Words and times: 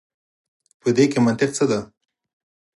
په 0.81 0.89
دې 0.97 1.05
کي 1.11 1.19
منطق 1.25 1.49
څه 1.57 1.65
دی. 1.69 1.79